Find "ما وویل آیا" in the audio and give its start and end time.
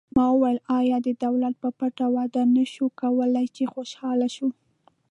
0.15-0.97